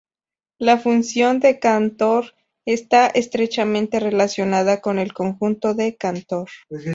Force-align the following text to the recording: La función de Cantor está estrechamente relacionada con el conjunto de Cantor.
La 0.57 0.79
función 0.79 1.39
de 1.39 1.59
Cantor 1.59 2.33
está 2.65 3.05
estrechamente 3.05 3.99
relacionada 3.99 4.81
con 4.81 4.97
el 4.97 5.13
conjunto 5.13 5.75
de 5.75 5.95
Cantor. 5.95 6.49